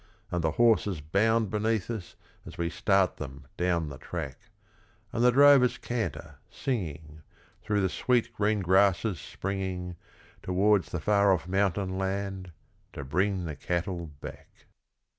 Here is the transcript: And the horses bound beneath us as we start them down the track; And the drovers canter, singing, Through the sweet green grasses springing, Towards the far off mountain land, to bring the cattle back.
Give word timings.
And 0.31 0.43
the 0.43 0.53
horses 0.53 0.99
bound 0.99 1.51
beneath 1.51 1.91
us 1.91 2.15
as 2.43 2.57
we 2.57 2.71
start 2.71 3.17
them 3.17 3.45
down 3.55 3.89
the 3.89 3.99
track; 3.99 4.39
And 5.13 5.23
the 5.23 5.31
drovers 5.31 5.77
canter, 5.77 6.39
singing, 6.49 7.21
Through 7.61 7.81
the 7.81 7.87
sweet 7.89 8.33
green 8.33 8.61
grasses 8.61 9.19
springing, 9.19 9.97
Towards 10.41 10.91
the 10.91 10.99
far 11.01 11.31
off 11.31 11.47
mountain 11.47 11.99
land, 11.99 12.51
to 12.93 13.05
bring 13.05 13.45
the 13.45 13.55
cattle 13.55 14.07
back. 14.21 14.65